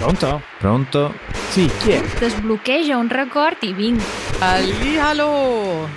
[0.00, 0.40] Pronto?
[0.58, 1.12] Pronto?
[1.50, 2.00] Sì, chi è?
[2.18, 4.00] Desbloqueja un record i vinc.
[4.38, 5.88] Hallihallo!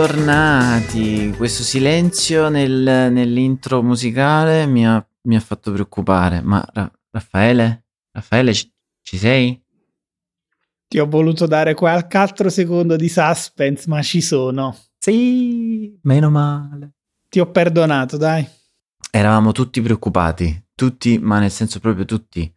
[0.00, 1.32] Bentornati.
[1.36, 6.40] Questo silenzio nel- nell'intro musicale mi ha, mi ha fatto preoccupare.
[6.42, 7.84] Ma Ra- Raffaele?
[8.20, 8.70] Raffaele, ci,
[9.02, 9.60] ci sei?
[10.86, 14.76] Ti ho voluto dare qualche altro secondo di suspense, ma ci sono.
[14.98, 16.92] Sì, meno male.
[17.28, 18.46] Ti ho perdonato, dai.
[19.10, 22.52] Eravamo tutti preoccupati, tutti, ma nel senso proprio tutti.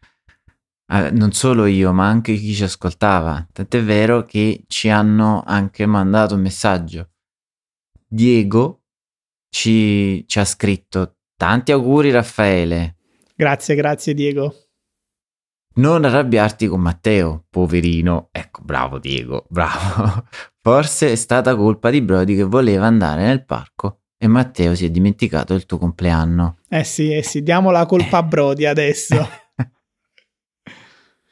[0.88, 3.48] Eh, non solo io, ma anche chi ci ascoltava.
[3.52, 7.12] Tant'è vero che ci hanno anche mandato un messaggio.
[8.05, 8.84] Diego
[9.49, 12.98] ci, ci ha scritto: Tanti auguri, Raffaele.
[13.35, 14.62] Grazie, grazie Diego.
[15.76, 18.29] Non arrabbiarti con Matteo, poverino.
[18.32, 20.26] Ecco, bravo Diego, bravo.
[20.62, 24.90] Forse è stata colpa di Brody che voleva andare nel parco e Matteo si è
[24.90, 26.57] dimenticato il tuo compleanno.
[26.70, 29.27] Eh sì, eh sì, diamo la colpa a Brody adesso.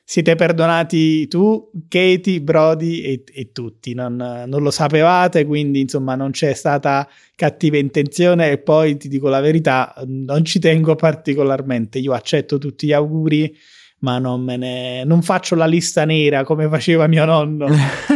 [0.04, 6.32] Siete perdonati tu, Katie, Brody e, e tutti, non, non lo sapevate, quindi insomma non
[6.32, 12.12] c'è stata cattiva intenzione e poi ti dico la verità, non ci tengo particolarmente, io
[12.12, 13.56] accetto tutti gli auguri,
[14.02, 17.68] ma non me ne non faccio la lista nera come faceva mio nonno,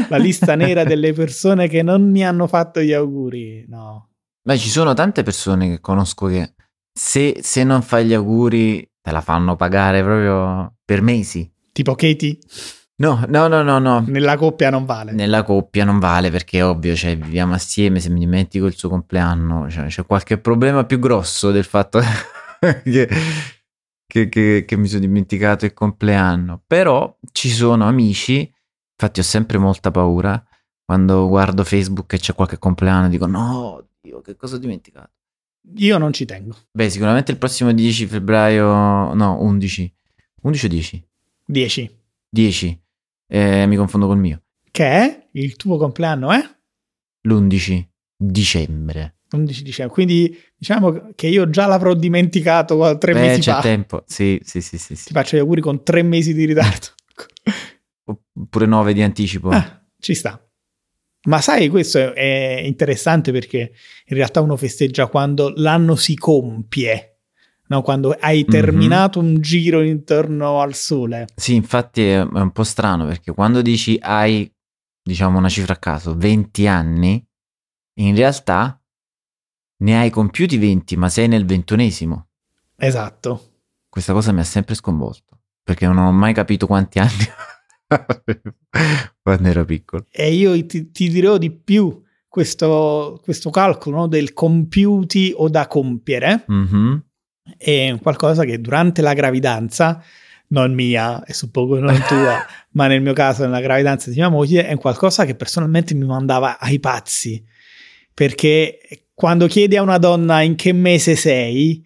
[0.10, 4.10] la lista nera delle persone che non mi hanno fatto gli auguri, no.
[4.42, 6.54] Beh, ci sono tante persone che conosco che
[6.92, 11.52] se, se non fai gli auguri te la fanno pagare proprio per mesi.
[11.72, 12.38] Tipo Katie,
[12.98, 14.06] No, no, no, no, no.
[14.08, 15.12] nella coppia non vale.
[15.12, 18.88] Nella coppia non vale perché è ovvio, cioè viviamo assieme, se mi dimentico il suo
[18.88, 22.00] compleanno, cioè, c'è qualche problema più grosso del fatto
[22.86, 23.10] che,
[24.16, 26.64] che- che- che mi sono dimenticato il compleanno.
[26.66, 28.50] Però ci sono amici,
[28.98, 30.42] infatti ho sempre molta paura
[30.86, 35.12] quando guardo Facebook e c'è qualche compleanno, dico no, Dio, che cosa ho dimenticato?
[35.78, 36.56] Io non ci tengo.
[36.72, 39.94] Beh, sicuramente il prossimo 10 febbraio, no, 11,
[40.44, 41.08] 11 o 10?
[41.46, 42.00] 10.
[42.30, 42.84] 10,
[43.28, 44.44] eh, mi confondo col mio.
[44.72, 46.50] Che è il tuo compleanno, eh?
[47.28, 47.84] L'11
[48.16, 49.15] dicembre.
[49.36, 49.94] 11 dicembre.
[49.94, 53.62] Quindi diciamo che io già l'avrò dimenticato tre Beh, mesi c'è fa.
[53.62, 54.04] tempo.
[54.08, 55.06] Sì, sì, sì, sì, sì.
[55.06, 56.88] Ti faccio gli auguri con tre mesi di ritardo.
[58.38, 59.50] Oppure 9 di anticipo.
[59.50, 60.40] Ah, ci sta.
[61.28, 63.72] Ma sai, questo è interessante perché
[64.06, 67.22] in realtà uno festeggia quando l'anno si compie,
[67.68, 67.82] no?
[67.82, 68.50] quando hai Mhm.
[68.50, 71.26] terminato un giro intorno al sole.
[71.36, 74.48] Sì, infatti è, è un po' strano perché quando dici hai,
[75.02, 77.26] diciamo una cifra a caso, 20 anni,
[78.02, 78.80] in realtà
[79.78, 82.28] ne hai compiuti 20, ma sei nel ventunesimo.
[82.78, 83.52] Esatto.
[83.90, 87.26] Questa cosa mi ha sempre sconvolto perché non ho mai capito quanti anni
[89.22, 90.06] quando ero piccolo.
[90.12, 95.66] E io ti, ti dirò di più questo, questo calcolo no, del compiuti o da
[95.68, 96.46] compiere.
[96.48, 97.04] Mhm.
[97.58, 100.04] è qualcosa che durante la gravidanza,
[100.50, 104.68] non mia e suppongo non tua, ma nel mio caso nella gravidanza di mia moglie,
[104.68, 107.44] è qualcosa che personalmente mi mandava ai pazzi.
[108.16, 111.86] Perché quando chiedi a una donna in che mese sei,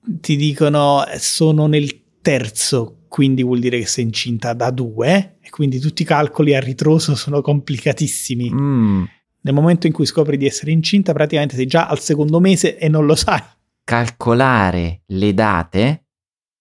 [0.00, 5.80] ti dicono sono nel terzo, quindi vuol dire che sei incinta da due, e quindi
[5.80, 8.48] tutti i calcoli a ritroso sono complicatissimi.
[8.48, 9.04] Mm.
[9.42, 12.88] Nel momento in cui scopri di essere incinta, praticamente sei già al secondo mese e
[12.88, 13.42] non lo sai.
[13.82, 16.04] calcolare le date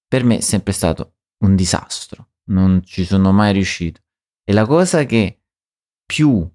[0.08, 2.30] per me è sempre stato un disastro.
[2.46, 4.02] Non ci sono mai riuscito.
[4.44, 5.42] E la cosa che
[6.04, 6.50] più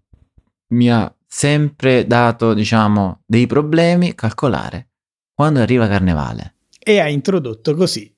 [0.72, 4.90] mi ha sempre dato, diciamo, dei problemi calcolare
[5.34, 6.54] quando arriva Carnevale.
[6.78, 8.08] e ha introdotto così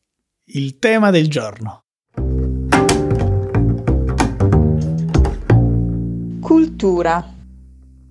[0.48, 1.84] il tema del giorno.
[6.40, 7.32] Cultura.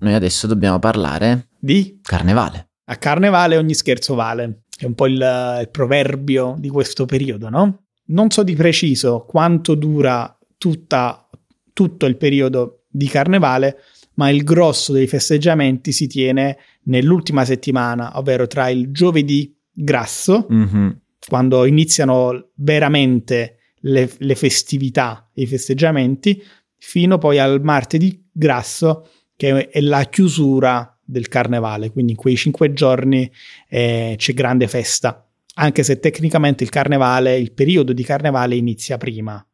[0.00, 2.70] Noi adesso dobbiamo parlare Di Carnevale.
[2.86, 4.64] a carnevale ogni scherzo vale.
[4.76, 5.14] È un po' il,
[5.60, 7.84] il proverbio di questo periodo, no?
[8.06, 11.28] Non so di preciso quanto dura tutta-
[11.72, 13.78] tutto il periodo di carnevale,
[14.16, 21.00] ma il grosso dei festeggiamenti si tiene nell'ultima settimana, ovvero tra il giovedì grasso, Mhm.
[21.28, 26.42] quando iniziano veramente le, le festività, i festeggiamenti,
[26.78, 31.90] fino poi al martedì grasso, che è la chiusura del carnevale.
[31.90, 33.30] Quindi in quei cinque giorni
[33.68, 39.44] eh, c'è grande festa, anche se tecnicamente il carnevale, il periodo di carnevale inizia prima.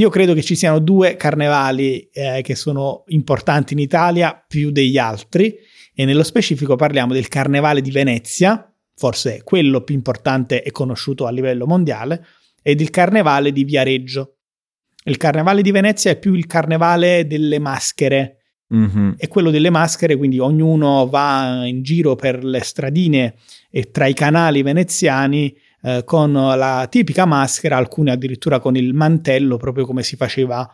[0.00, 4.96] Io credo che ci siano due carnevali eh, che sono importanti in Italia più degli
[4.96, 5.54] altri
[5.94, 8.66] e nello specifico parliamo del carnevale di Venezia,
[8.96, 12.24] forse quello più importante e conosciuto a livello mondiale,
[12.62, 14.36] ed il carnevale di Viareggio.
[15.04, 18.36] Il carnevale di Venezia è più il carnevale delle maschere,
[18.68, 19.16] Mhm.
[19.18, 23.34] è quello delle maschere, quindi ognuno va in giro per le stradine
[23.70, 29.56] e tra i canali veneziani eh, con la tipica maschera, alcuni addirittura con il mantello,
[29.56, 30.68] proprio come si faceva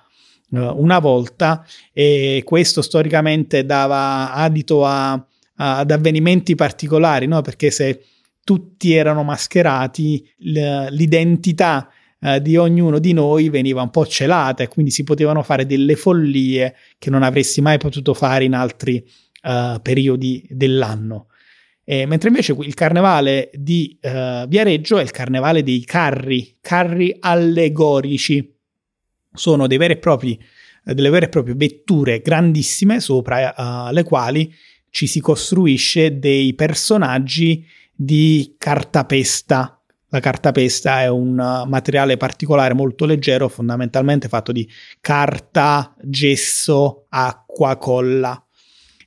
[0.53, 7.43] eh, una volta, e questo storicamente dava adito a- a- ad avvenimenti particolari, no?
[7.43, 8.03] perché se
[8.45, 11.89] tutti erano mascherati, l'identità
[12.21, 15.97] eh, di ognuno di noi veniva un po' celata e quindi si potevano fare delle
[15.97, 19.05] follie che non avresti mai potuto fare in altri
[19.43, 21.27] eh, periodi dell'anno.
[21.89, 28.57] E mentre invece il carnevale di eh, Viareggio è il carnevale dei carri, carri allegorici.
[29.33, 29.69] Sono
[30.01, 30.37] propri,
[30.85, 34.53] eh, delle vere e proprie vetture grandissime sopra eh, le quali
[34.91, 39.81] ci si costruisce dei personaggi di cartapesta.
[40.09, 44.69] La cartapesta è un uh, materiale particolare molto leggero, fondamentalmente fatto di
[45.01, 48.45] carta, gesso, acqua, colla.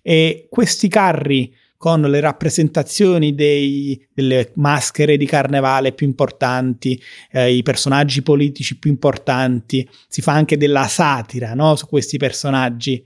[0.01, 7.63] E questi carri con le rappresentazioni dei- delle maschere di carnevale più importanti, eh, i
[7.63, 13.01] personaggi politici più importanti, si fa anche della satira no, su questi personaggi.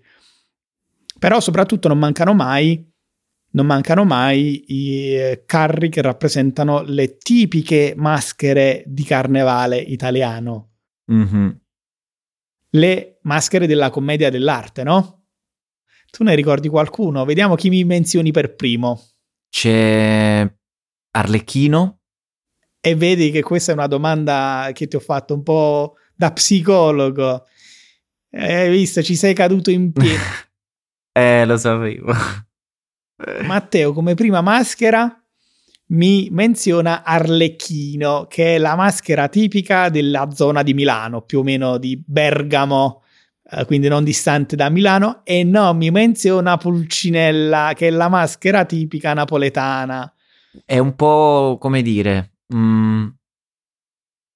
[1.19, 2.83] Però soprattutto non mancano mai,
[3.51, 10.71] non mancano mai i eh, carri che rappresentano le tipiche maschere di carnevale italiano,
[11.05, 11.59] Mhm.
[12.71, 15.22] le maschere della commedia dell'arte, no?
[16.15, 17.25] Tu ne ricordi qualcuno?
[17.25, 19.01] Vediamo chi mi menzioni per primo.
[19.49, 20.47] C'è
[21.09, 22.01] Arlecchino.
[22.79, 27.47] E vedi che questa è una domanda che ti ho fatto un po' da psicologo.
[28.29, 30.21] Eh, Hai visto, ci sei caduto in pieno.
[31.13, 32.13] eh, lo sapevo.
[33.45, 35.19] Matteo, come prima maschera,
[35.87, 41.79] mi menziona Arlecchino, che è la maschera tipica della zona di Milano, più o meno
[41.79, 43.02] di Bergamo,
[43.65, 49.13] quindi non distante da Milano, e no, mi menziona Pulcinella, che è la maschera tipica
[49.13, 50.11] napoletana.
[50.65, 52.33] È un po' come dire.
[52.53, 53.07] mm,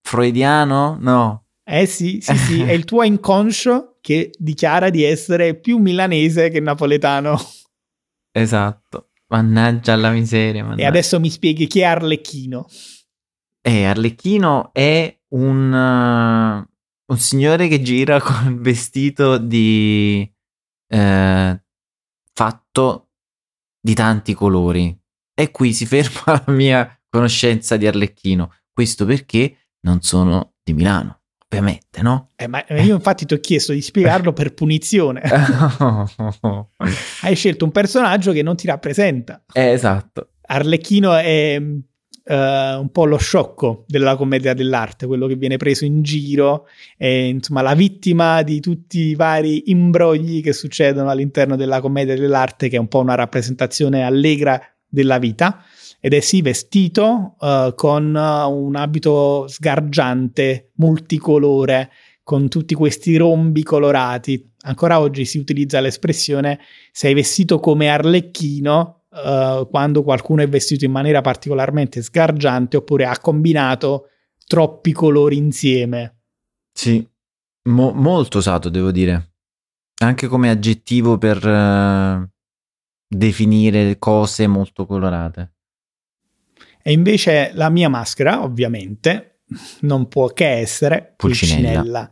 [0.01, 0.97] freudiano?
[0.99, 1.45] No.
[1.63, 6.59] Eh sì, sì, sì, è il tuo inconscio che dichiara di essere più milanese che
[6.59, 7.37] napoletano.
[8.31, 9.09] Esatto.
[9.29, 10.61] Mannaggia la miseria.
[10.61, 10.87] E mannaggia.
[10.87, 12.67] adesso mi spieghi chi è Arlecchino.
[13.61, 16.66] Eh, Arlecchino è un, eh,
[17.07, 20.29] un signore che gira con il vestito di
[20.87, 21.63] eh,
[22.33, 23.09] fatto
[23.79, 24.97] di tanti colori.
[25.33, 28.53] E qui si ferma la mia conoscenza di Arlecchino.
[28.71, 32.31] Questo perché non sono di Milano, ovviamente, no?
[32.35, 35.21] Eh, ma io infatti ti ho chiesto di spiegarlo per punizione.
[37.21, 39.43] Hai scelto un personaggio che non ti rappresenta.
[39.51, 40.33] Eh, esatto.
[40.41, 41.59] Arlecchino è
[42.27, 47.07] eh, un po' lo sciocco della commedia dell'arte, quello che viene preso in giro, è
[47.07, 52.75] insomma la vittima di tutti i vari imbrogli che succedono all'interno della commedia dell'arte, che
[52.75, 55.63] è un po' una rappresentazione allegra della vita.
[55.99, 61.89] Ed è sì vestito eh, con eh, un abito sgargiante, multicolore,
[62.23, 64.51] con tutti questi rombi colorati.
[64.63, 66.59] Ancora oggi si utilizza l'espressione
[66.91, 73.17] sei vestito come Arlecchino eh, quando qualcuno è vestito in maniera particolarmente sgargiante oppure ha
[73.19, 74.09] combinato
[74.45, 76.19] troppi colori insieme.
[76.71, 77.05] Sì,
[77.67, 79.33] Mo- molto usato, devo dire.
[79.99, 82.29] Anche come aggettivo per eh,
[83.07, 85.53] definire cose molto colorate.
[86.81, 89.41] E invece la mia maschera, ovviamente,
[89.81, 91.71] non può che essere Pulcinella.
[91.71, 92.11] Pulcinella.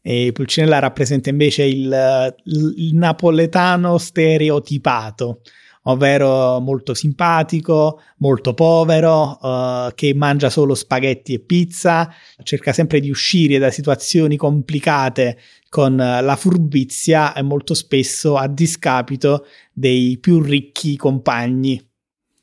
[0.00, 5.40] E Pulcinella rappresenta invece il, il napoletano stereotipato,
[5.88, 12.12] ovvero molto simpatico, molto povero, eh, che mangia solo spaghetti e pizza,
[12.42, 15.38] cerca sempre di uscire da situazioni complicate
[15.68, 21.84] con la furbizia e molto spesso a discapito dei più ricchi compagni,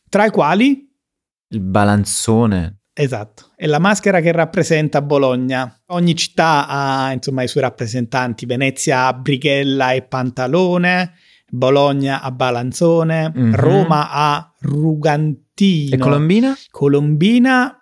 [0.10, 0.90] tra i quali
[1.50, 2.80] Il balanzone.
[2.96, 5.82] Esatto, è la maschera che rappresenta Bologna.
[5.88, 8.46] Ogni città ha insomma i suoi rappresentanti.
[8.46, 11.14] Venezia ha Brighella e Pantalone,
[11.56, 13.56] Bologna ha Balanzone, Mhm.
[13.56, 15.94] Roma ha Rugantino.
[15.96, 16.58] E Colombina?
[16.72, 17.80] Colombina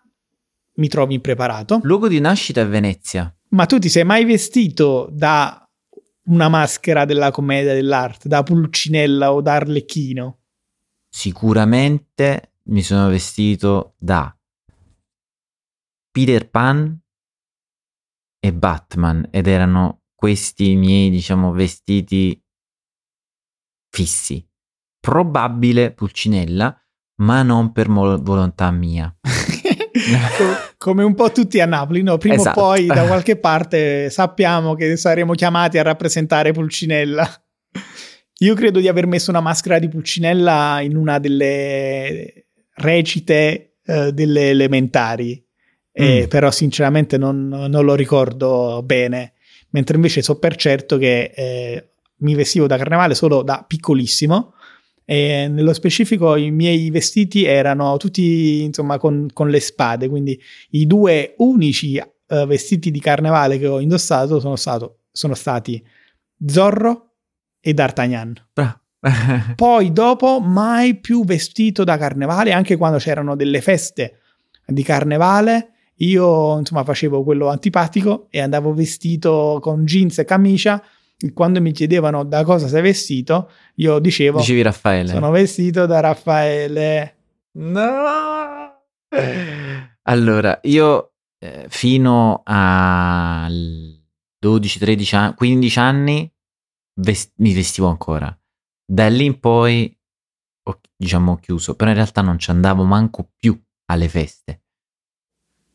[0.76, 1.80] mi trovi impreparato.
[1.84, 3.34] Luogo di nascita è Venezia.
[3.50, 5.58] Ma tu ti sei mai vestito da
[6.26, 10.40] una maschera della commedia dell'arte, da Pulcinella o da Arlecchino?
[11.10, 14.36] Sicuramente mi sono vestito da
[16.12, 17.00] Peter Pan
[18.40, 22.41] e Batman ed erano questi i miei, diciamo, vestiti
[23.92, 24.44] fissi.
[25.00, 26.76] Probabile Pulcinella,
[27.18, 29.14] ma non per mo- volontà mia.
[29.22, 32.18] Co- come un po' tutti a Napoli, no?
[32.18, 32.60] Prima Esatto.
[32.60, 37.28] o poi da qualche parte sappiamo che saremo chiamati a rappresentare Pulcinella.
[38.40, 44.50] Io credo di aver messo una maschera di Pulcinella in una delle recite eh, delle
[44.50, 45.44] elementari,
[45.94, 46.28] Eh, Mm.
[46.30, 49.34] però sinceramente non, non lo ricordo bene,
[49.72, 51.91] mentre invece so per certo che eh,
[52.22, 54.54] mi vestivo da carnevale solo da piccolissimo
[55.06, 60.40] e nello specifico i miei vestiti erano tutti insomma con, con le spade, quindi
[60.72, 65.84] i due unici eh, vestiti di carnevale che ho indossato sono, stato- sono stati
[66.46, 67.16] Zorro
[67.60, 68.48] e D'Artagnan.
[68.54, 68.82] Bra-
[69.56, 74.20] Poi dopo mai più vestito da carnevale, anche quando c'erano delle feste
[74.66, 80.82] di carnevale, io insomma facevo quello antipatico e andavo vestito con jeans e camicia.
[81.34, 85.10] Quando mi chiedevano da cosa sei vestito, io dicevo Dicevi Raffaele.
[85.10, 87.16] sono vestito da Raffaele.
[87.54, 88.80] No!
[90.04, 96.34] Allora, io eh, fino a 12, 13 anni, 15 anni
[97.00, 98.36] ves- mi vestivo ancora.
[98.86, 99.96] Da lì in poi
[100.64, 104.61] ho, diciamo, chiuso, però in realtà non ci andavo manco più alle feste.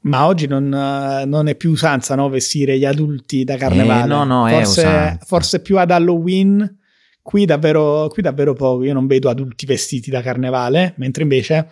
[0.06, 4.04] Ma oggi non, eh, non è più usanza no, vestire gli adulti da carnevale.
[4.04, 6.78] Eh, no, no, forse, forse più ad Halloween.
[7.20, 8.84] Qui davvero, qui davvero poco.
[8.84, 11.70] Io non vedo adulti vestiti da carnevale, mentre invece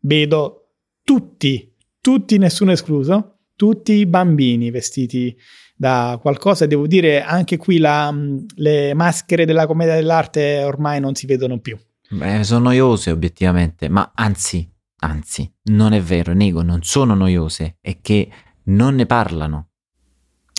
[0.00, 0.72] vedo
[1.04, 5.36] tutti, tutti, nessuno escluso, tutti i bambini vestiti
[5.76, 6.66] da qualcosa.
[6.66, 11.60] Devo dire, anche qui la, mh, le maschere della commedia dell'arte ormai non si vedono
[11.60, 11.78] più.
[12.08, 17.98] Beh, sono noiose obiettivamente, ma anzi, anzi, non è vero, nego, non sono noiose, è
[18.00, 18.28] che
[18.64, 19.68] non ne parlano.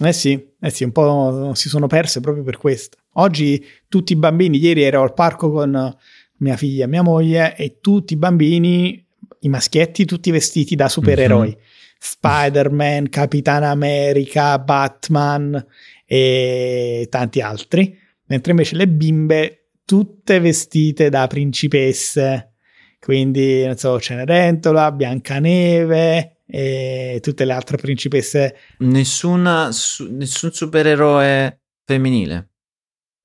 [0.04, 2.98] Eh sì, eh sì, un po' si sono perse proprio per questo.
[3.14, 5.96] Oggi tutti i bambini, ieri ero al parco con
[6.38, 9.04] mia figlia e mia moglie e tutti i bambini,
[9.40, 11.50] i maschietti, tutti vestiti da supereroi.
[11.50, 11.58] Mhm.
[12.00, 15.66] Spider-Man, Capitan America, Batman
[16.06, 17.98] e tanti altri.
[18.26, 22.57] Mentre invece le bimbe tutte vestite da principesse.
[23.00, 32.50] Quindi, non so, Cenerentola, Biancaneve e tutte le altre principesse Nessuna, su- nessun supereroe femminile.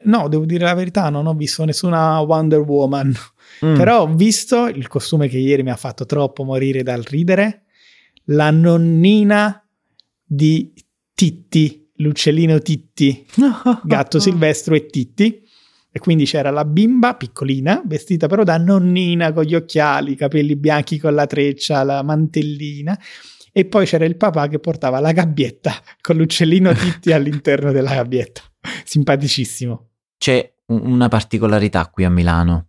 [0.04, 3.14] No, devo dire la verità, non ho visto nessuna Wonder Woman,
[3.64, 3.76] Mm.
[3.76, 7.64] però ho visto il costume che ieri mi ha fatto troppo morire dal ridere,
[8.26, 9.64] la nonnina
[10.24, 10.72] di
[11.14, 13.24] Titti, l'uccellino Titti,
[13.84, 15.42] gatto silvestro e Titti,
[15.94, 20.56] e quindi c'era la bimba piccolina, vestita però da nonnina con gli occhiali, i capelli
[20.56, 22.98] bianchi con la treccia, la mantellina,
[23.52, 28.40] e poi c'era il papà che portava la gabbietta con l'uccellino Titti all'interno della gabbietta.
[28.84, 29.88] Simpaticissimo.
[30.16, 32.68] C'è un- una particolarità qui a Milano.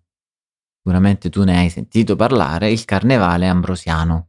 [0.77, 4.27] Sicuramente tu ne hai sentito parlare, il carnevale ambrosiano.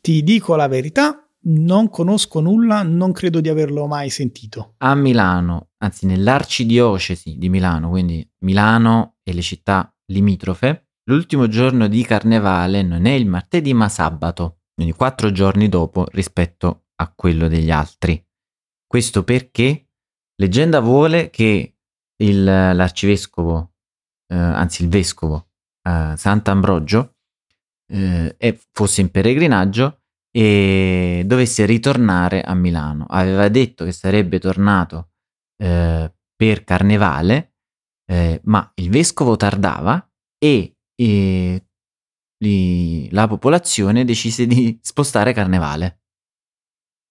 [0.00, 4.74] Ti dico la verità, non conosco nulla, non credo di averlo mai sentito.
[4.78, 12.02] A Milano, anzi nell'arcidiocesi di Milano, quindi Milano e le città limitrofe, l'ultimo giorno di
[12.04, 17.70] carnevale non è il martedì ma sabato, quindi quattro giorni dopo rispetto a quello degli
[17.70, 18.22] altri.
[18.86, 19.88] Questo perché
[20.36, 21.76] leggenda vuole che
[22.22, 23.74] il- l'arcivescovo,
[24.32, 25.48] eh, anzi il vescovo
[25.86, 27.14] eh, Sant'Ambrogio,
[27.88, 28.36] eh,
[28.72, 30.00] fosse in peregrinaggio
[30.36, 33.06] e dovesse ritornare a Milano.
[33.08, 35.12] Aveva detto che sarebbe tornato
[35.56, 37.54] eh, per carnevale,
[38.04, 41.66] eh, ma il vescovo tardava e, e
[42.44, 46.02] li- la popolazione decise di spostare carnevale.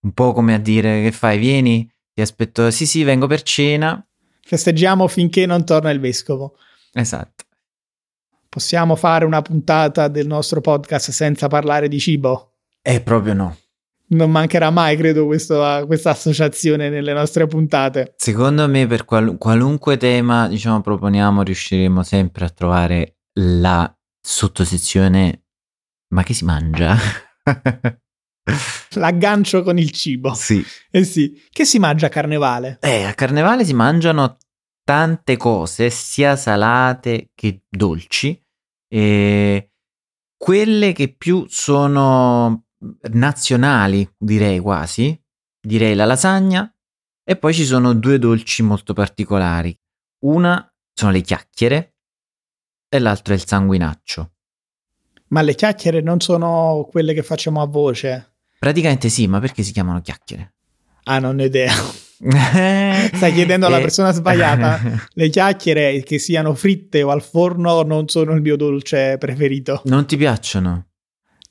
[0.04, 4.08] Un po' come a dire che fai, vieni, ti aspetto, sì sì, vengo per cena.
[4.40, 6.58] Festeggiamo finché non torna il vescovo.
[6.94, 7.44] Esatto.
[8.48, 12.52] Possiamo fare una puntata del nostro podcast senza parlare di cibo?
[12.88, 13.58] Eh, proprio no.
[14.08, 18.14] Non mancherà mai, credo, questo- questa associazione nelle nostre puntate.
[18.18, 25.46] Secondo me per qual- qualunque tema, diciamo, proponiamo, riusciremo sempre a trovare la sottosezione
[26.14, 26.96] ma che si mangia?
[28.96, 30.34] L'aggancio con il cibo.
[30.36, 30.64] sì.
[30.92, 31.42] Eh sì.
[31.50, 32.78] Che si mangia a carnevale?
[32.82, 34.38] Eh, a carnevale si mangiano
[34.84, 38.40] tante cose, sia salate che dolci,
[38.88, 39.72] e
[40.38, 42.65] quelle che più sono
[43.12, 45.20] nazionali, direi quasi,
[45.60, 46.70] direi la lasagna,
[47.24, 49.78] e poi ci sono due dolci molto particolari.
[50.26, 51.96] Una sono le chiacchiere
[52.88, 54.32] e l'altro è il sanguinaccio.
[55.28, 58.34] Ma le chiacchiere non sono quelle che facciamo a voce.
[58.60, 60.54] Praticamente sì, ma perché si chiamano chiacchiere?
[61.06, 61.72] Ah, non ho idea.
[62.18, 64.80] Stai chiedendo alla Eh, persona sbagliata.
[65.14, 69.82] Le chiacchiere che siano fritte o al forno non sono il mio dolce preferito.
[69.86, 70.88] non ti piacciono?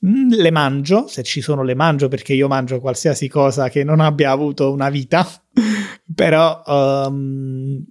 [0.05, 3.99] Mm, Le mangio, se ci sono le mangio perché io mangio qualsiasi cosa che non
[3.99, 5.25] abbia avuto una vita,
[6.13, 7.85] però ehm,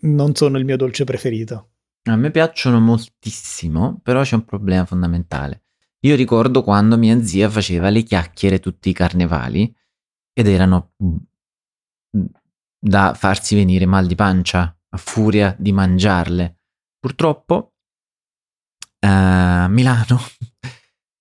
[0.00, 1.70] non sono il mio dolce preferito.
[2.04, 5.62] A me piacciono moltissimo, però c'è un problema fondamentale.
[6.00, 9.74] Io ricordo quando mia zia faceva le chiacchiere tutti i carnevali
[10.32, 12.24] ed erano mm,
[12.78, 16.58] da farsi venire mal di pancia a furia di mangiarle.
[17.00, 17.72] Purtroppo
[19.00, 20.20] a Milano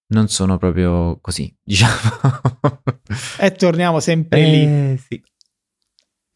[0.08, 1.94] non sono proprio così, diciamo.
[3.40, 4.64] E torniamo sempre lì.
[4.64, 5.22] Eh, sì.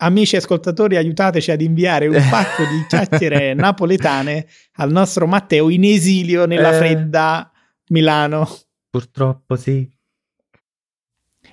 [0.02, 6.46] Amici ascoltatori, aiutateci ad inviare un pacco di chiacchiere napoletane al nostro Matteo in esilio
[6.46, 6.78] nella Eh.
[6.78, 7.52] fredda
[7.90, 8.48] Milano.
[8.90, 9.88] Purtroppo sì.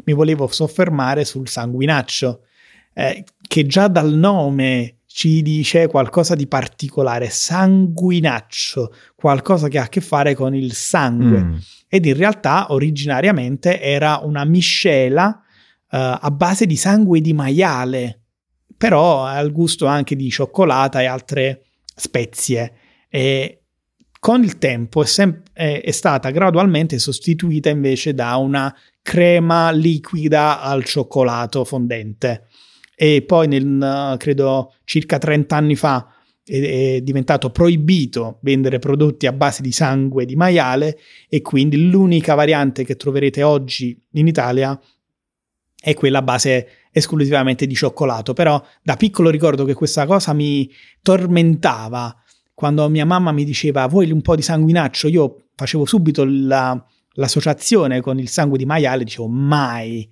[0.05, 2.45] Mi volevo soffermare sul sanguinaccio,
[2.93, 7.31] eh, che già dal nome ci dice qualcosa di particolare.
[7.31, 11.43] Sanguinaccio, qualcosa che ha a che fare con il sangue.
[11.43, 11.57] Mm.
[11.89, 15.41] ed in realtà originariamente era una miscela
[15.91, 18.25] eh, a base di sangue di maiale,
[18.77, 21.63] però al gusto anche di cioccolata e altre
[21.95, 22.75] spezie.
[23.09, 23.63] E
[24.21, 30.61] con il tempo è, sem- è- è stata gradualmente sostituita invece da una crema liquida
[30.61, 32.49] al cioccolato fondente.
[32.99, 36.11] E poi nel, eh, credo circa 30 anni fa
[36.43, 40.99] è, diventato proibito vendere prodotti a base di sangue di maiale
[41.29, 44.81] e quindi l'unica variante che troverete oggi in Italia
[45.79, 48.33] è quella a base esclusivamente di cioccolato.
[48.33, 50.71] Però da piccolo ricordo che questa cosa mi
[51.03, 52.17] tormentava.
[52.55, 56.83] Quando mia mamma mi diceva vuoi un po' di sanguinaccio, io facevo subito la-
[57.17, 60.09] l'associazione con il sangue di maiale, dicevo mai.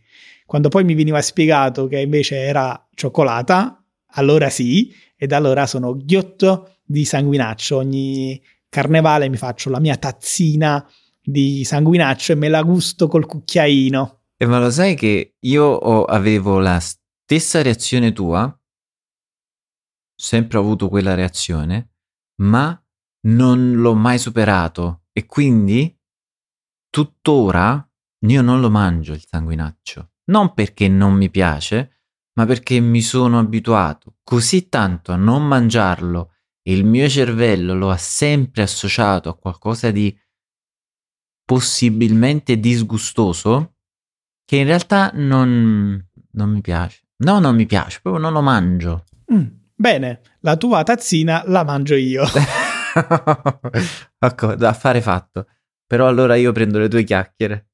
[0.47, 3.83] Quando poi mi veniva spiegato che invece era cioccolata,
[4.17, 7.77] allora sì, e da allora sono ghiotto di sanguinaccio.
[7.77, 10.87] Ogni carnevale mi faccio la mia tazzina
[11.21, 14.23] di sanguinaccio e me la gusto col cucchiaino.
[14.37, 18.57] E ma lo sai che io avevo la stessa reazione tua?
[20.15, 21.95] Sempre ho avuto quella reazione,
[22.43, 22.79] ma
[23.23, 25.05] non l'ho mai superato.
[25.13, 25.97] E quindi
[26.91, 27.89] tuttora
[28.27, 30.11] io non lo mangio il sanguinaccio.
[30.27, 32.03] Non perché non mi piace,
[32.35, 36.33] ma perché mi sono abituato così tanto a non mangiarlo
[36.63, 40.17] e il mio cervello lo ha sempre associato a qualcosa di
[41.45, 43.75] possibilmente disgustoso
[44.47, 47.03] che in realtà non, non mi piace.
[47.19, 49.05] No, non mi piace, proprio non lo mangio.
[49.33, 52.25] Mm, bene, la tua tazzina la mangio io.
[54.19, 55.47] ecco, affare fatto.
[55.87, 57.69] Però allora io prendo le tue chiacchiere.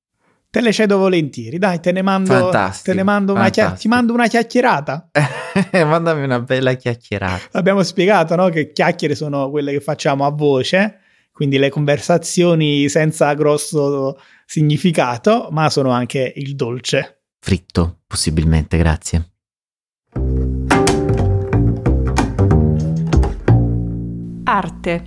[0.52, 3.80] Te le cedo volentieri, dai, te ne mando, Fantastico, te ne mando una, chia- fantastico.
[3.82, 5.10] ti mando una chiacchierata.
[5.72, 7.56] Mandami una bella chiacchierata.
[7.56, 10.98] Abbiamo spiegato no, che chiacchiere sono quelle che facciamo a voce,
[11.30, 17.20] quindi le conversazioni senza grosso significato, ma sono anche il dolce.
[17.38, 19.30] Fritto, possibilmente, grazie.
[24.44, 25.04] Arte.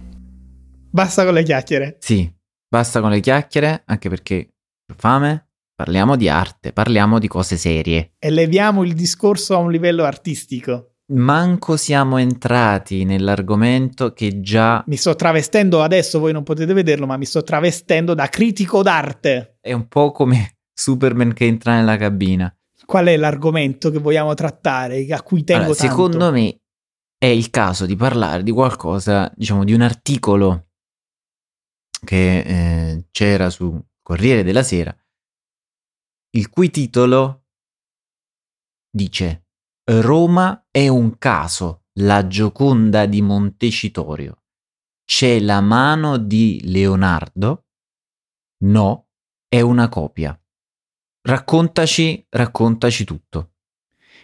[0.90, 1.98] Basta con le chiacchiere.
[2.00, 2.32] Sì,
[2.66, 4.53] basta con le chiacchiere, anche perché
[4.98, 5.50] fame.
[5.76, 8.14] Parliamo di arte, parliamo di cose serie.
[8.20, 10.94] Eleviamo il discorso a un livello artistico.
[11.14, 17.18] Manco siamo entrati nell'argomento che già Mi sto travestendo adesso, voi non potete vederlo, ma
[17.18, 19.58] mi sto travestendo da critico d'arte.
[19.60, 22.56] è un po' come Superman che entra nella cabina.
[22.86, 25.94] Qual è l'argomento che vogliamo trattare, a cui tengo Allora, tanto?
[25.94, 26.58] secondo me
[27.18, 30.68] è il caso di parlare di qualcosa, diciamo, di un articolo
[32.04, 34.94] che eh, c'era su Corriere della Sera,
[36.32, 37.46] il cui titolo
[38.92, 39.46] dice
[39.86, 44.44] Roma è un caso, la Gioconda di Montecitorio.
[45.06, 47.68] C'è la mano di Leonardo?
[48.66, 49.08] No,
[49.48, 50.38] è una copia.
[51.22, 53.54] Raccontaci, raccontaci tutto.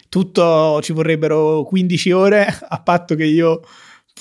[0.09, 3.61] tutto ci vorrebbero 15 ore a patto che io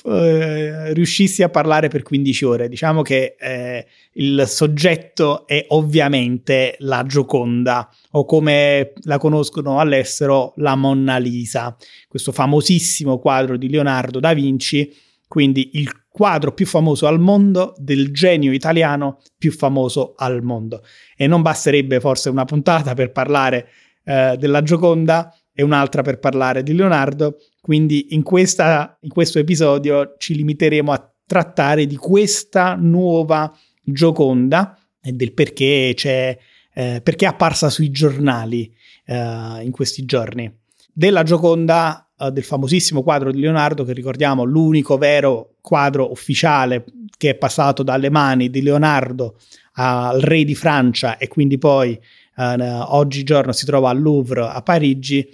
[0.05, 2.69] eh, riuscissi a parlare per 15 ore.
[2.69, 10.75] Diciamo che eh, il soggetto è ovviamente la Gioconda o come la conoscono all'estero la
[10.77, 11.77] Monna Lisa,
[12.09, 14.93] questo famosissimo quadro di Leonardo da Vinci,
[15.27, 20.83] quindi il quadro più famoso al mondo del genio italiano più famoso al mondo.
[21.17, 23.69] E non basterebbe forse una puntata per parlare
[24.05, 27.39] eh, della Gioconda e un'altra per parlare di Leonardo.
[27.61, 35.11] Quindi in, questa, in questo episodio ci limiteremo a trattare di questa nuova Gioconda e
[35.11, 36.39] del perché c'è,
[36.73, 38.73] eh, perché è apparsa sui giornali
[39.05, 40.49] eh, in questi giorni.
[40.93, 46.85] Della Gioconda, eh, del famosissimo quadro di Leonardo, che ricordiamo l'unico vero quadro ufficiale
[47.17, 49.41] che è passato dalle mani di Leonardo
[49.73, 51.99] al re di Francia e quindi poi
[52.39, 55.29] eh, oggigiorno si trova al Louvre a Parigi,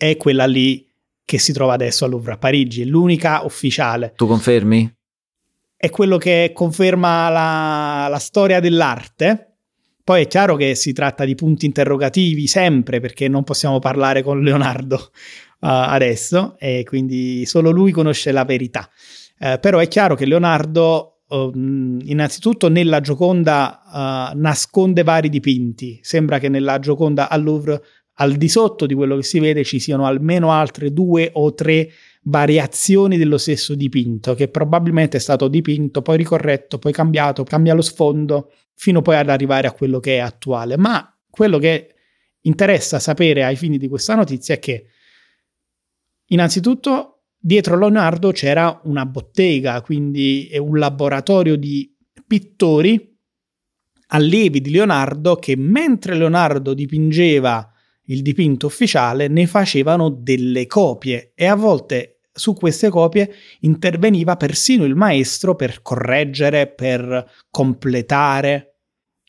[0.00, 0.88] è quella lì
[1.26, 4.14] che si trova adesso al Louvre a Parigi, è l'unica ufficiale.
[4.16, 4.96] Tu confermi?
[5.76, 9.56] È quello che conferma la, la storia dell'arte.
[10.02, 14.40] Poi è chiaro che si tratta di punti interrogativi sempre perché non possiamo parlare con
[14.40, 15.06] Leonardo uh,
[15.60, 18.88] adesso e quindi solo lui conosce la verità.
[19.38, 26.00] Uh, però è chiaro che Leonardo uh, innanzitutto nella Gioconda nasconde vari dipinti.
[26.02, 27.82] Sembra che nella Gioconda al Louvre
[28.20, 31.90] al di sotto di quello che si vede ci siano almeno altre due o tre
[32.22, 37.80] variazioni dello stesso dipinto, che probabilmente è stato dipinto, poi ricorretto, poi cambiato, cambia lo
[37.80, 40.76] sfondo, fino poi ad arrivare a quello che è attuale.
[40.76, 41.94] Ma quello che
[42.42, 44.86] interessa sapere ai fini di questa notizia è che
[46.26, 51.90] innanzitutto dietro Leonardo c'era una bottega, quindi un laboratorio di
[52.26, 53.16] pittori
[54.08, 57.72] allievi di Leonardo che mentre Leonardo dipingeva
[58.10, 64.84] il dipinto ufficiale, ne facevano delle copie e a volte su queste copie interveniva persino
[64.84, 68.76] il maestro per correggere, per completare.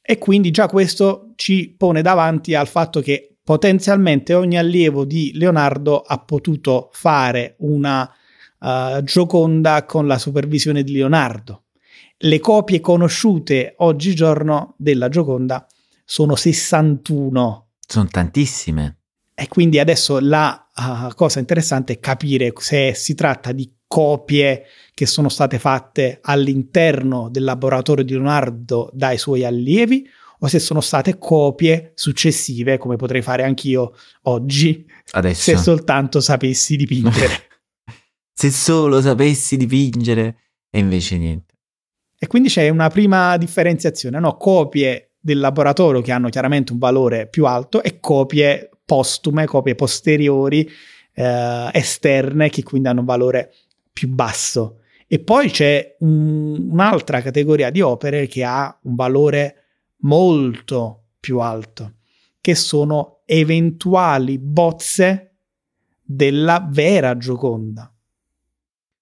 [0.02, 6.02] E quindi già questo ci pone davanti al fatto che potenzialmente ogni allievo di Leonardo
[6.02, 8.10] ha potuto fare una
[8.60, 11.66] uh, Gioconda con la supervisione di Leonardo.
[12.18, 15.66] Le copie conosciute oggigiorno della Gioconda
[16.06, 19.00] sono 61 sono tantissime.
[19.34, 25.06] E quindi adesso la uh, cosa interessante è capire se si tratta di copie che
[25.06, 30.08] sono state fatte all'interno del laboratorio di Leonardo dai suoi allievi
[30.40, 35.42] o se sono state copie successive, come potrei fare anch'io oggi, Adesso.
[35.42, 37.48] se soltanto sapessi dipingere.
[38.34, 40.38] se solo sapessi dipingere
[40.70, 41.56] e invece niente.
[42.18, 44.38] E quindi c'è una prima differenziazione, no?
[44.38, 50.68] Copie del laboratorio che hanno chiaramente un valore più alto e copie postume, copie posteriori
[51.14, 53.54] eh, esterne che quindi hanno un valore
[53.94, 54.80] più basso.
[55.08, 59.56] E poi c'è un, un'altra categoria di opere che ha un valore
[59.98, 61.96] molto più alto,
[62.42, 65.36] che sono eventuali bozze
[66.02, 67.94] della vera Gioconda.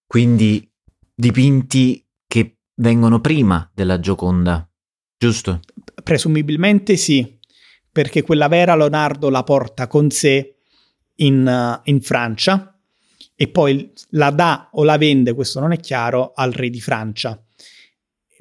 [0.05, 0.69] Quindi
[1.13, 4.67] dipinti che vengono prima della Gioconda.
[5.17, 5.59] Giusto.
[6.09, 7.37] Presumibilmente sì,
[7.91, 10.55] perché quella vera Leonardo la porta con sé
[11.17, 12.75] in, uh, in Francia
[13.35, 17.39] e poi la dà o la vende, questo non è chiaro, al re di Francia.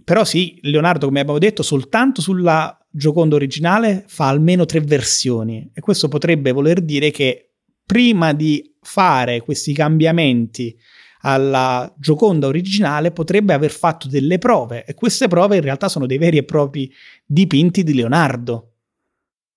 [0.02, 5.82] Però sì, Leonardo, come abbiamo detto, soltanto sulla Gioconda originale fa almeno tre versioni e
[5.82, 7.50] questo potrebbe voler dire che
[7.84, 10.74] prima di fare questi cambiamenti
[11.20, 16.18] alla Gioconda originale potrebbe aver fatto delle prove e queste prove in realtà sono dei
[16.18, 16.92] veri e propri
[17.24, 18.74] dipinti di Leonardo.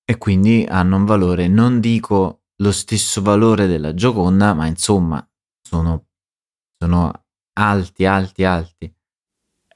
[0.06, 5.26] E quindi hanno un valore, non dico lo stesso valore della Gioconda, ma insomma
[5.62, 6.08] sono,
[6.78, 8.94] sono alti, alti, alti.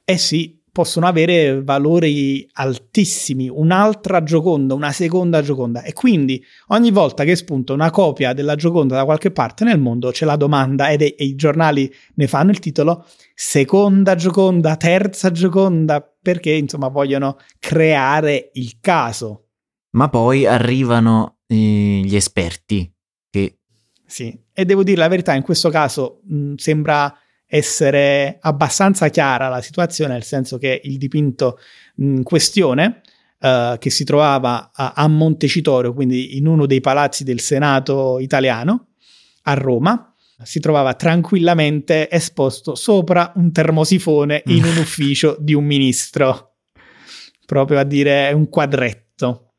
[0.03, 7.23] Eh sì, possono avere valori altissimi, un'altra Gioconda, una seconda Gioconda e quindi ogni volta
[7.23, 11.01] che spunta una copia della Gioconda da qualche parte nel mondo c'è la domanda ed
[11.01, 17.37] è, e i giornali ne fanno il titolo seconda Gioconda, terza Gioconda perché insomma vogliono
[17.57, 19.51] creare il caso.
[19.91, 22.93] Ma poi arrivano eh, gli esperti
[23.29, 23.59] che...
[24.05, 29.61] Sì, e devo dire la verità, in questo caso mh, sembra essere abbastanza chiara la
[29.61, 31.59] situazione, nel senso che il dipinto
[31.97, 33.01] in questione,
[33.39, 38.87] uh, che si trovava a, a, Montecitorio, quindi in uno dei palazzi del Senato italiano,
[39.43, 46.55] a Roma, si trovava tranquillamente esposto sopra un termosifone in un ufficio di un ministro,
[47.45, 49.53] proprio a dire un quadretto.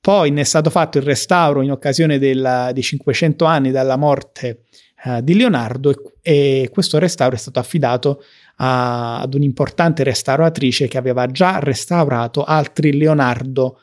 [0.00, 4.64] Poi ne è stato fatto il restauro in occasione del, dei 500 anni dalla morte
[5.04, 8.22] uh, di Leonardo e, e, questo restauro è stato affidato
[8.56, 13.80] a, ad un'importante restauratrice che aveva già restaurato altri Leonardo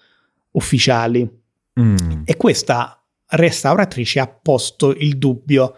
[0.51, 1.29] ufficiali.
[1.79, 2.23] Mm.
[2.25, 5.75] E questa restauratrice ha posto il dubbio,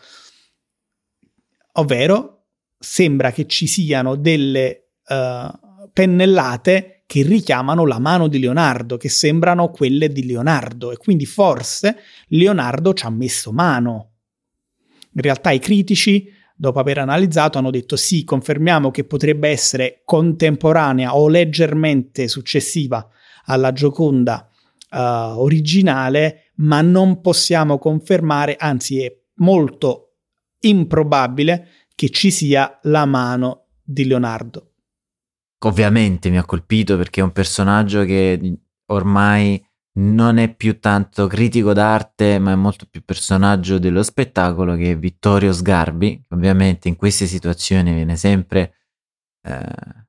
[1.73, 2.45] ovvero
[2.79, 9.69] sembra che ci siano delle uh, pennellate che richiamano la mano di Leonardo, che sembrano
[9.69, 11.97] quelle di Leonardo e quindi forse
[12.29, 14.12] Leonardo ci ha messo mano
[15.13, 21.15] in realtà i critici, dopo aver analizzato, hanno detto sì, confermiamo che potrebbe essere contemporanea
[21.15, 23.07] o leggermente successiva
[23.45, 24.49] alla Gioconda
[24.91, 30.15] uh, originale, ma non possiamo confermare, anzi è molto
[30.59, 34.71] improbabile che ci sia la mano di Leonardo.
[35.65, 39.63] ovviamente mi ha colpito perché è un personaggio che ormai
[39.95, 45.53] non è più tanto critico d'arte, ma è molto più personaggio dello spettacolo che Vittorio
[45.53, 46.25] Sgarbi.
[46.29, 48.75] Ovviamente in queste situazioni viene sempre
[49.45, 50.03] eh,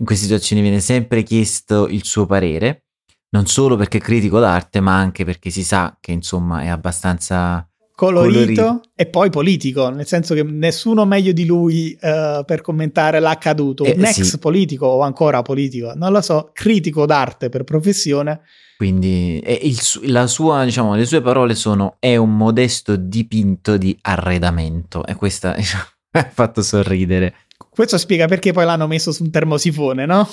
[0.00, 2.84] in queste situazioni viene sempre chiesto il suo parere,
[3.30, 7.68] non solo perché è critico d'arte, ma anche perché si sa che insomma è abbastanza
[7.98, 8.80] colorito, colorito.
[8.94, 13.94] e poi politico, nel senso che nessuno meglio di lui uh, per commentare l'accaduto, eh,
[13.96, 14.38] un ex sì.
[14.38, 18.42] politico o ancora politico, non lo so, critico d'arte per professione.
[18.76, 19.76] Quindi il,
[20.12, 25.54] la sua, diciamo, le sue parole sono è un modesto dipinto di arredamento e questa
[25.58, 25.82] diciamo,
[26.12, 27.34] ha fatto sorridere.
[27.68, 30.28] Questo spiega perché poi l'hanno messo su un termosifone, no?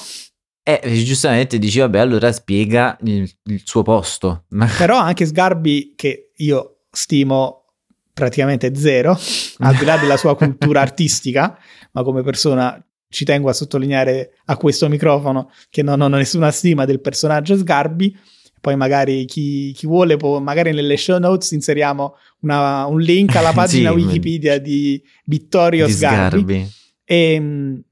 [0.61, 4.45] Eh, giustamente dici, vabbè, allora spiega il, il suo posto.
[4.77, 7.65] Però anche Sgarbi, che io stimo
[8.15, 9.19] praticamente zero,
[9.57, 11.57] al di là della sua cultura artistica,
[11.91, 16.85] ma come persona ci tengo a sottolineare a questo microfono che non ho nessuna stima
[16.85, 18.17] del personaggio Sgarbi.
[18.61, 23.51] Poi magari chi, chi vuole, può, magari nelle show notes inseriamo una, un link alla
[23.53, 26.37] pagina sì, Wikipedia di Vittorio di Sgarbi.
[26.37, 26.71] Sgarbi.
[27.03, 27.83] E, ehm,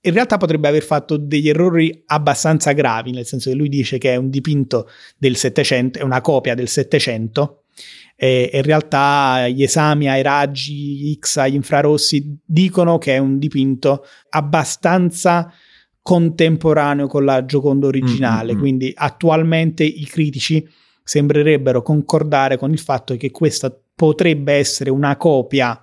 [0.00, 4.12] in realtà potrebbe aver fatto degli errori abbastanza gravi, nel senso che lui dice che
[4.12, 7.64] è un dipinto del Settecento, è una copia del Settecento,
[8.16, 14.04] e in realtà gli esami ai raggi X, agli infrarossi dicono che è un dipinto
[14.30, 15.52] abbastanza
[16.00, 18.60] contemporaneo con la Gioconda originale, mm-hmm.
[18.60, 20.66] quindi attualmente i critici
[21.02, 25.82] sembrerebbero concordare con il fatto che questa potrebbe essere una copia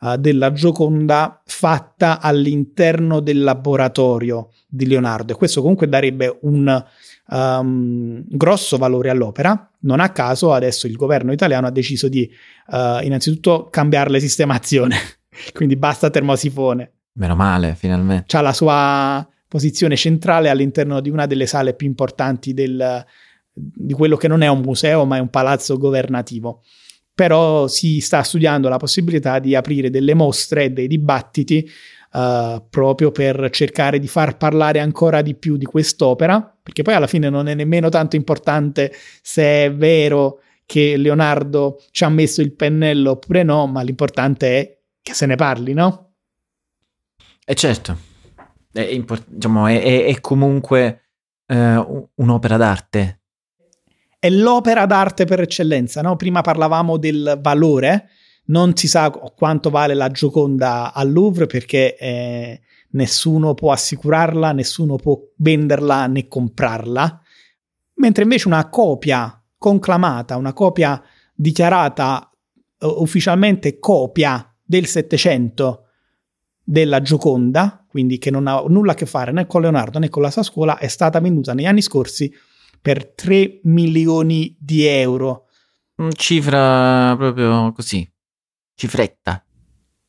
[0.00, 6.84] uh, della Gioconda fatta all'interno del laboratorio di Leonardo e questo comunque darebbe un
[7.28, 9.70] um, grosso valore all'opera.
[9.84, 12.30] Non a caso adesso il governo italiano ha deciso di
[12.68, 14.96] uh, innanzitutto cambiare le sistemazione,
[15.54, 16.92] quindi basta termosifone.
[17.12, 18.24] Meno male, finalmente.
[18.26, 23.04] C'ha la sua posizione centrale all'interno di una delle sale più importanti del,
[23.52, 26.62] di quello che non è un museo, ma è un palazzo governativo
[27.14, 31.70] però si sta studiando la possibilità di aprire delle mostre e dei dibattiti
[32.14, 37.06] uh, proprio per cercare di far parlare ancora di più di quest'opera, perché poi alla
[37.06, 42.54] fine non è nemmeno tanto importante se è vero che Leonardo ci ha messo il
[42.54, 46.14] pennello oppure no, ma l'importante è che se ne parli, no?
[47.46, 47.98] E eh certo,
[48.72, 51.10] è, import- diciamo, è, è, è comunque
[51.48, 53.18] uh, un'opera d'arte,
[54.24, 56.00] è l'opera d'arte per eccellenza.
[56.00, 56.16] No?
[56.16, 58.08] Prima parlavamo del valore,
[58.46, 64.96] non si sa quanto vale la Gioconda al Louvre perché eh, nessuno può assicurarla, nessuno
[64.96, 67.20] può venderla né comprarla,
[67.96, 71.00] mentre invece una copia conclamata, una copia
[71.34, 72.30] dichiarata
[72.80, 75.80] uh, ufficialmente copia del Settecento
[76.62, 80.22] della Gioconda, quindi che non ha nulla a che fare né con Leonardo né con
[80.22, 82.32] la sua scuola, è stata venduta negli anni scorsi
[82.80, 85.46] per 3 milioni di euro.
[86.14, 88.06] Cifra proprio così,
[88.74, 89.44] cifretta.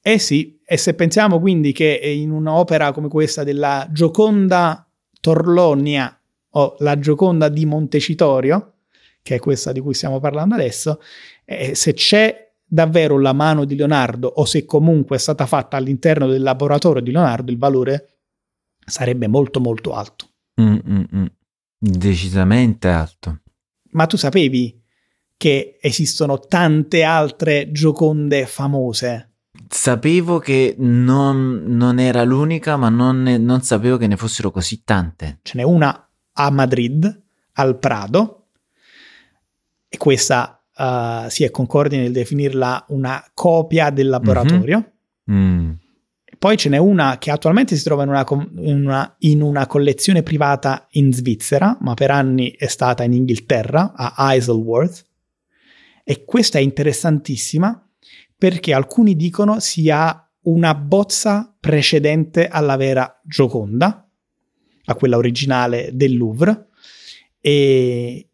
[0.01, 4.87] Eh sì, e se pensiamo quindi che in un'opera come questa della Gioconda
[5.19, 6.19] Torlonia
[6.51, 8.73] o la Gioconda di Montecitorio,
[9.21, 11.01] che è questa di cui stiamo parlando adesso,
[11.43, 16.27] eh, se c'è davvero la mano di Leonardo o se comunque è stata fatta all'interno
[16.27, 18.17] del laboratorio di Leonardo, il valore
[18.85, 20.29] sarebbe molto molto alto.
[20.61, 21.27] Mm-mm.
[21.77, 23.41] Decisamente alto.
[23.91, 24.83] Ma tu sapevi
[25.37, 29.31] che esistono tante altre gioconde famose?
[29.67, 34.83] Sapevo che non, non era l'unica, ma non, ne, non sapevo che ne fossero così
[34.83, 35.39] tante.
[35.41, 38.47] Ce n'è una a Madrid, al Prado,
[39.87, 44.91] e questa uh, si è concordi nel definirla una copia del laboratorio.
[45.31, 45.57] Mm-hmm.
[45.57, 45.71] Mm.
[46.37, 48.25] Poi ce n'è una che attualmente si trova in una,
[48.57, 53.93] in, una, in una, collezione privata in Svizzera, ma per anni è stata in Inghilterra,
[53.95, 55.05] a Isleworth.
[56.07, 57.83] E questa è interessantissima
[58.37, 64.07] perché alcuni dicono sia una bozza precedente alla vera Gioconda,
[64.85, 66.67] a quella originale del Louvre.
[67.39, 68.29] E,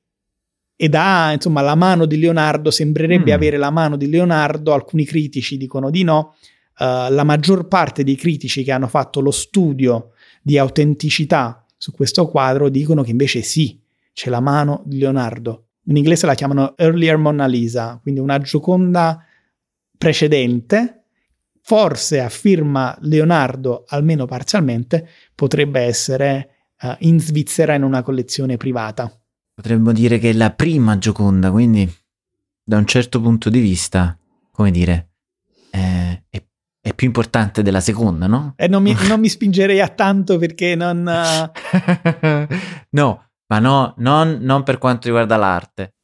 [0.75, 3.35] ed ha insomma la mano di Leonardo, sembrerebbe mm.
[3.35, 6.35] avere la mano di Leonardo, alcuni critici dicono di no,
[6.81, 12.27] Uh, la maggior parte dei critici che hanno fatto lo studio di autenticità su questo
[12.27, 13.79] quadro dicono che invece sì,
[14.13, 15.67] c'è la mano di Leonardo.
[15.85, 19.25] In inglese la chiamano Earlier Mona Lisa, quindi una gioconda
[19.97, 21.05] precedente,
[21.61, 29.11] forse affirma Leonardo, almeno parzialmente, potrebbe essere uh, in Svizzera in una collezione privata.
[29.53, 31.91] Potremmo dire che è la prima gioconda, quindi
[32.63, 34.17] da un certo punto di vista,
[34.51, 35.11] come dire,
[35.71, 36.43] eh, è
[36.81, 38.53] è più importante della seconda, no?
[38.57, 41.07] E non mi, non mi spingerei a tanto perché non...
[41.07, 42.47] eh,
[42.89, 45.95] no, ma no, non, non per quanto riguarda l'arte.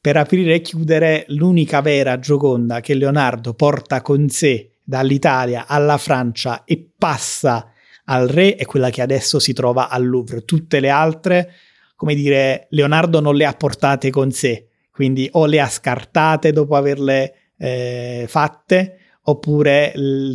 [0.00, 6.64] per aprire e chiudere, l'unica vera Gioconda che Leonardo porta con sé dall'Italia alla Francia
[6.64, 7.70] e passa
[8.06, 10.44] al re è quella che adesso si trova al Louvre.
[10.44, 11.52] Tutte le altre,
[11.94, 16.74] come dire, Leonardo non le ha portate con sé, quindi o le ha scartate dopo
[16.74, 19.92] averle eh, fatte, oppure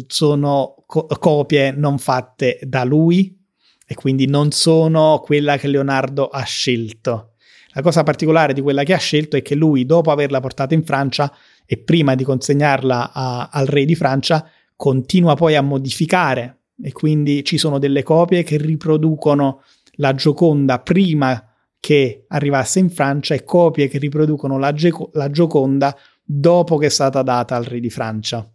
[0.08, 3.43] sono co- copie non fatte da lui
[3.86, 7.34] e quindi non sono quella che Leonardo ha scelto.
[7.76, 10.84] La cosa particolare di quella che ha scelto è che lui, dopo averla portata in
[10.84, 11.34] Francia
[11.65, 17.43] e prima di consegnarla a- al re di Francia, continua poi a modificare e quindi
[17.43, 19.63] ci sono delle copie che riproducono
[19.98, 21.48] la Gioconda prima
[21.80, 26.89] che arrivasse in Francia e copie che riproducono la, Geco- la Gioconda dopo che è
[26.89, 28.50] stata data al re di Francia.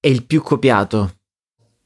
[0.00, 1.16] È il più copiato.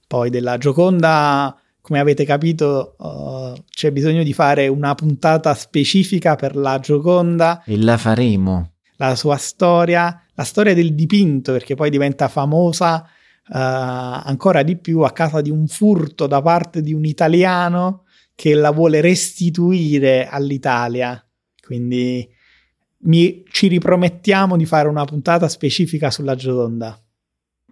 [0.06, 6.54] Poi della Gioconda, come avete capito, uh, c'è bisogno di fare una puntata specifica per
[6.56, 8.74] la Gioconda, E la faremo.
[8.96, 15.00] la sua storia, la storia del dipinto, perché poi diventa famosa uh, ancora di più
[15.00, 18.04] a causa di un furto da parte di un italiano
[18.36, 21.20] che la vuole restituire all'Italia.
[21.64, 22.26] Quindi
[23.04, 26.96] mi- ci ripromettiamo di fare una puntata specifica sulla Gioconda.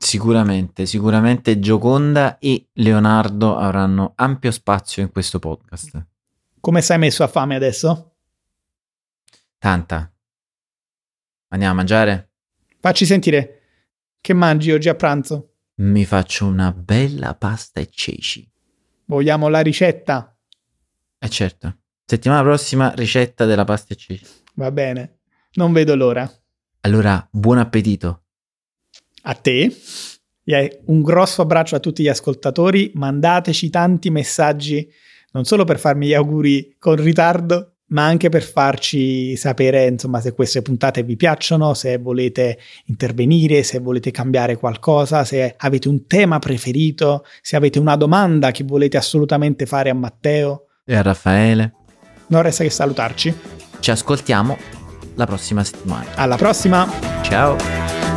[0.02, 6.06] Sicuramente, sicuramente Gioconda e Leonardo avranno ampio spazio in questo podcast.
[6.58, 8.14] Come sei messo a fame adesso?
[9.58, 10.10] Tanta.
[11.48, 12.30] Andiamo a mangiare?
[12.80, 13.60] Facci sentire.
[14.22, 15.56] Che mangi oggi a pranzo?
[15.76, 18.50] Mi faccio una bella pasta e ceci.
[19.04, 20.34] Vogliamo la ricetta?
[21.18, 21.76] Eh certo.
[22.06, 24.26] Settimana prossima ricetta della pasta e ceci.
[24.54, 25.18] Va bene.
[25.52, 26.28] Non vedo l'ora.
[26.80, 28.22] Allora, buon appetito.
[29.22, 29.74] A te.
[30.86, 32.90] Un grosso abbraccio a tutti gli ascoltatori.
[32.94, 34.88] Mandateci tanti messaggi,
[35.32, 40.32] non solo per farmi gli auguri con ritardo, ma anche per farci sapere, insomma, se
[40.32, 46.38] queste puntate vi piacciono, se volete intervenire, se volete cambiare qualcosa, se avete un tema
[46.38, 50.66] preferito, se avete una domanda che volete assolutamente fare a Matteo.
[50.84, 51.74] E a Raffaele.
[52.28, 53.34] Non resta che salutarci.
[53.80, 54.56] Ci ascoltiamo
[55.16, 56.06] la prossima settimana.
[56.14, 56.88] Alla prossima!
[57.22, 58.09] Ciao.